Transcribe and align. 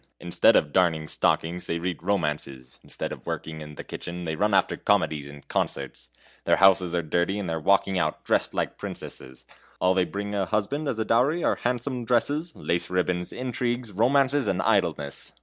Instead 0.19 0.55
of 0.55 0.73
darning 0.73 1.07
stockings, 1.07 1.67
they 1.67 1.77
read 1.77 2.01
romances; 2.01 2.79
instead 2.83 3.11
of 3.11 3.27
working 3.27 3.61
in 3.61 3.75
the 3.75 3.83
kitchen, 3.83 4.25
they 4.25 4.35
run 4.35 4.51
after 4.51 4.75
comedies 4.75 5.29
and 5.29 5.47
concerts. 5.47 6.09
Their 6.45 6.55
houses 6.55 6.95
are 6.95 7.03
dirty, 7.03 7.37
and 7.37 7.47
they 7.47 7.53
are 7.53 7.59
walking 7.59 7.99
out, 7.99 8.23
dressed 8.25 8.55
like 8.55 8.79
princesses; 8.79 9.45
all 9.79 9.93
they 9.93 10.05
bring 10.05 10.33
a 10.33 10.47
husband 10.47 10.87
as 10.87 10.97
a 10.97 11.05
dowry 11.05 11.43
are 11.43 11.57
handsome 11.61 12.03
dresses, 12.03 12.51
lace 12.55 12.89
ribbons, 12.89 13.31
intrigues, 13.31 13.91
romances, 13.91 14.47
and 14.47 14.59
idleness! 14.63 15.33